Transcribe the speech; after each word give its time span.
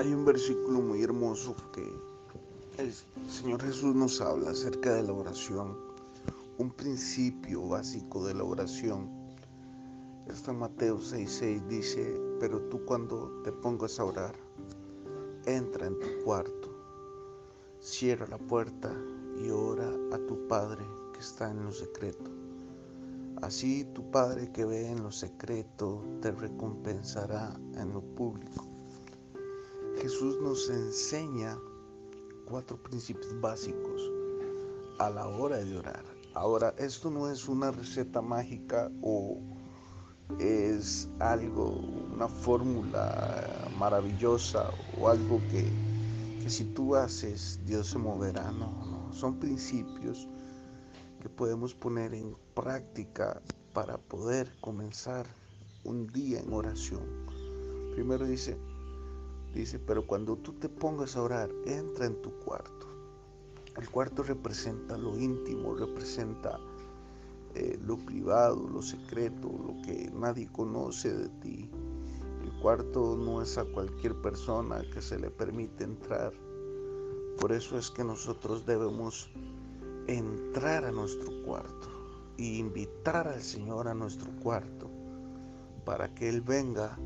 Hay 0.00 0.12
un 0.12 0.24
versículo 0.24 0.80
muy 0.80 1.04
hermoso 1.04 1.54
que 1.72 1.88
el 2.78 2.92
Señor 3.30 3.62
Jesús 3.62 3.94
nos 3.94 4.20
habla 4.20 4.50
acerca 4.50 4.92
de 4.92 5.04
la 5.04 5.12
oración, 5.12 5.76
un 6.58 6.70
principio 6.70 7.68
básico 7.68 8.26
de 8.26 8.34
la 8.34 8.42
oración. 8.42 9.08
Está 10.26 10.50
en 10.50 10.58
Mateo 10.58 10.98
6:6 10.98 11.68
dice, 11.68 12.20
pero 12.40 12.60
tú 12.62 12.84
cuando 12.84 13.40
te 13.44 13.52
pongas 13.52 14.00
a 14.00 14.04
orar, 14.04 14.34
entra 15.46 15.86
en 15.86 15.96
tu 16.00 16.24
cuarto, 16.24 16.74
cierra 17.78 18.26
la 18.26 18.38
puerta 18.38 18.92
y 19.40 19.50
ora 19.50 19.88
a 20.12 20.18
tu 20.26 20.48
Padre 20.48 20.84
que 21.12 21.20
está 21.20 21.52
en 21.52 21.64
lo 21.64 21.72
secreto. 21.72 22.32
Así 23.42 23.84
tu 23.94 24.10
Padre 24.10 24.50
que 24.50 24.64
ve 24.64 24.90
en 24.90 25.04
lo 25.04 25.12
secreto 25.12 26.02
te 26.20 26.32
recompensará 26.32 27.54
en 27.76 27.92
lo 27.92 28.00
público. 28.00 28.73
Jesús 30.04 30.38
nos 30.42 30.68
enseña 30.68 31.58
cuatro 32.44 32.76
principios 32.76 33.40
básicos 33.40 34.02
a 34.98 35.08
la 35.08 35.26
hora 35.26 35.56
de 35.56 35.78
orar. 35.78 36.04
Ahora, 36.34 36.74
esto 36.76 37.10
no 37.10 37.30
es 37.30 37.48
una 37.48 37.70
receta 37.70 38.20
mágica 38.20 38.90
o 39.00 39.38
es 40.38 41.08
algo, 41.20 41.80
una 42.14 42.28
fórmula 42.28 43.48
maravillosa 43.78 44.70
o 45.00 45.08
algo 45.08 45.40
que, 45.50 45.72
si 46.50 46.64
tú 46.74 46.94
haces, 46.94 47.58
Dios 47.64 47.86
se 47.86 47.96
moverá. 47.96 48.52
No, 48.52 48.72
no, 48.84 49.10
son 49.10 49.38
principios 49.40 50.28
que 51.22 51.30
podemos 51.30 51.72
poner 51.74 52.12
en 52.12 52.36
práctica 52.54 53.40
para 53.72 53.96
poder 53.96 54.52
comenzar 54.60 55.24
un 55.82 56.06
día 56.08 56.40
en 56.40 56.52
oración. 56.52 57.00
Primero 57.94 58.26
dice, 58.26 58.58
Dice, 59.54 59.78
pero 59.78 60.04
cuando 60.04 60.36
tú 60.36 60.52
te 60.54 60.68
pongas 60.68 61.16
a 61.16 61.22
orar, 61.22 61.48
entra 61.64 62.06
en 62.06 62.20
tu 62.20 62.32
cuarto. 62.40 62.88
El 63.76 63.88
cuarto 63.88 64.24
representa 64.24 64.98
lo 64.98 65.16
íntimo, 65.16 65.74
representa 65.74 66.58
eh, 67.54 67.78
lo 67.80 67.96
privado, 67.96 68.68
lo 68.68 68.82
secreto, 68.82 69.48
lo 69.48 69.80
que 69.82 70.10
nadie 70.12 70.48
conoce 70.50 71.14
de 71.14 71.28
ti. 71.40 71.70
El 72.42 72.52
cuarto 72.60 73.16
no 73.16 73.42
es 73.42 73.56
a 73.56 73.64
cualquier 73.64 74.20
persona 74.20 74.82
que 74.92 75.00
se 75.00 75.20
le 75.20 75.30
permite 75.30 75.84
entrar. 75.84 76.32
Por 77.40 77.52
eso 77.52 77.78
es 77.78 77.90
que 77.90 78.02
nosotros 78.02 78.66
debemos 78.66 79.30
entrar 80.08 80.84
a 80.84 80.90
nuestro 80.90 81.30
cuarto 81.44 81.88
e 82.38 82.56
invitar 82.56 83.28
al 83.28 83.40
Señor 83.40 83.86
a 83.86 83.94
nuestro 83.94 84.30
cuarto 84.42 84.90
para 85.84 86.12
que 86.12 86.28
Él 86.28 86.40
venga 86.40 86.98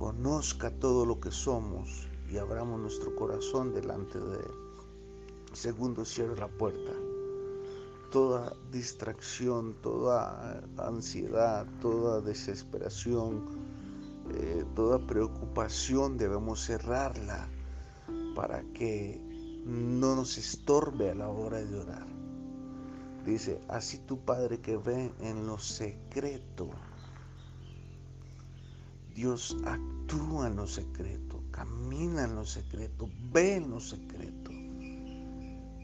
conozca 0.00 0.70
todo 0.70 1.04
lo 1.04 1.20
que 1.20 1.30
somos 1.30 2.08
y 2.30 2.38
abramos 2.38 2.80
nuestro 2.80 3.14
corazón 3.14 3.74
delante 3.74 4.18
de 4.18 4.38
Él. 4.38 4.54
Segundo, 5.52 6.06
cierre 6.06 6.40
la 6.40 6.48
puerta. 6.48 6.92
Toda 8.10 8.50
distracción, 8.72 9.74
toda 9.82 10.62
ansiedad, 10.78 11.66
toda 11.82 12.22
desesperación, 12.22 13.44
eh, 14.30 14.64
toda 14.74 15.06
preocupación 15.06 16.16
debemos 16.16 16.64
cerrarla 16.64 17.46
para 18.34 18.62
que 18.72 19.20
no 19.66 20.16
nos 20.16 20.38
estorbe 20.38 21.10
a 21.10 21.14
la 21.14 21.28
hora 21.28 21.58
de 21.58 21.78
orar. 21.78 22.06
Dice, 23.26 23.60
así 23.68 23.98
tu 23.98 24.18
Padre 24.24 24.62
que 24.62 24.78
ve 24.78 25.12
en 25.20 25.46
lo 25.46 25.58
secreto 25.58 26.70
Dios 29.14 29.56
actúa 29.64 30.46
en 30.46 30.56
lo 30.56 30.66
secreto, 30.66 31.42
camina 31.50 32.24
en 32.24 32.36
lo 32.36 32.44
secreto, 32.44 33.08
ve 33.32 33.56
en 33.56 33.70
lo 33.70 33.80
secreto. 33.80 34.50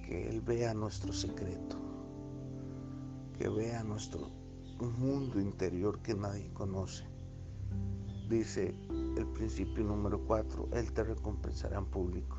Que 0.04 0.28
Él 0.28 0.40
vea 0.40 0.72
nuestro 0.74 1.12
secreto, 1.12 1.76
que 3.36 3.48
vea 3.48 3.82
nuestro 3.82 4.30
mundo 4.98 5.40
interior 5.40 5.98
que 6.02 6.14
nadie 6.14 6.52
conoce. 6.52 7.04
Dice 8.28 8.74
el 9.16 9.26
principio 9.34 9.82
número 9.82 10.20
cuatro, 10.24 10.68
Él 10.72 10.92
te 10.92 11.02
recompensará 11.02 11.78
en 11.78 11.86
público. 11.86 12.36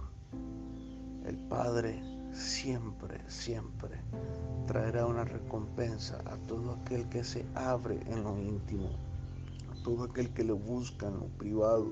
El 1.26 1.38
Padre 1.50 2.02
siempre, 2.34 3.20
siempre 3.30 4.00
traerá 4.68 5.06
una 5.06 5.26
recompensa 5.26 6.22
a 6.26 6.38
todo 6.48 6.72
aquel 6.72 7.10
que 7.10 7.24
se 7.24 7.46
abre 7.56 8.00
en 8.08 8.24
lo 8.24 8.40
íntimo 8.40 8.90
todo 9.88 10.04
aquel 10.04 10.34
que 10.34 10.44
lo 10.44 10.58
busca 10.58 11.08
en 11.08 11.14
lo 11.14 11.28
privado, 11.38 11.88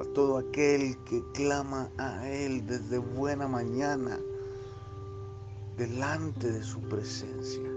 a 0.00 0.04
todo 0.14 0.38
aquel 0.38 0.96
que 1.02 1.20
clama 1.34 1.90
a 1.98 2.28
Él 2.28 2.64
desde 2.64 2.98
buena 2.98 3.48
mañana, 3.48 4.20
delante 5.76 6.52
de 6.52 6.62
su 6.62 6.80
presencia. 6.82 7.68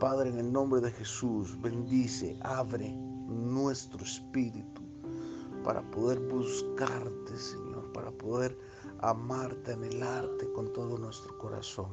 Padre, 0.00 0.30
en 0.30 0.38
el 0.38 0.50
nombre 0.50 0.80
de 0.80 0.90
Jesús, 0.90 1.60
bendice, 1.60 2.34
abre 2.40 2.90
nuestro 3.28 4.02
espíritu 4.02 4.80
para 5.62 5.82
poder 5.90 6.18
buscarte, 6.18 7.36
Señor, 7.36 7.92
para 7.92 8.10
poder 8.10 8.58
amarte, 9.00 9.74
anhelarte 9.74 10.50
con 10.54 10.72
todo 10.72 10.96
nuestro 10.96 11.36
corazón. 11.36 11.92